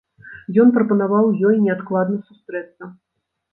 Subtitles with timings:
[0.63, 2.93] Ён прапанаваў ёй неадкладна сустрэцца.